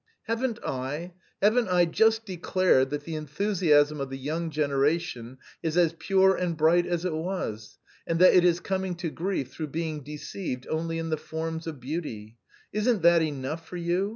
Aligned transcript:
"Haven't 0.23 0.57
I, 0.65 1.13
haven't 1.43 1.67
I 1.67 1.85
just 1.85 2.25
declared 2.25 2.89
that 2.89 3.03
the 3.03 3.13
enthusiasm 3.13 4.01
of 4.01 4.09
the 4.09 4.17
young 4.17 4.49
generation 4.49 5.37
is 5.61 5.77
as 5.77 5.93
pure 5.99 6.35
and 6.35 6.57
bright 6.57 6.87
as 6.87 7.05
it 7.05 7.13
was, 7.13 7.77
and 8.07 8.17
that 8.17 8.33
it 8.33 8.43
is 8.43 8.59
coming 8.59 8.95
to 8.95 9.11
grief 9.11 9.51
through 9.51 9.67
being 9.67 10.01
deceived 10.01 10.65
only 10.71 10.97
in 10.97 11.11
the 11.11 11.17
forms 11.17 11.67
of 11.67 11.79
beauty! 11.79 12.39
Isn't 12.73 13.03
that 13.03 13.21
enough 13.21 13.67
for 13.67 13.77
you? 13.77 14.09